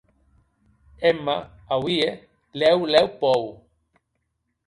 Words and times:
Emma 1.09 1.35
auie 1.73 2.07
lèu 2.59 2.79
lèu 2.91 3.07
pòur. 3.19 3.47